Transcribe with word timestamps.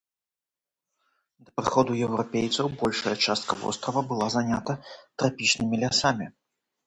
Да 1.49 1.53
прыходу 1.59 1.91
еўрапейцаў 2.05 2.71
большая 2.81 3.13
частка 3.27 3.57
вострава 3.63 4.01
была 4.13 4.27
занята 4.37 4.73
трапічнымі 5.19 5.75
лясамі. 5.85 6.27